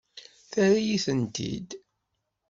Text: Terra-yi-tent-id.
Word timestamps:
Terra-yi-tent-id. 0.51 1.69